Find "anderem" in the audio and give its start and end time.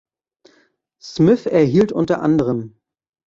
2.23-2.75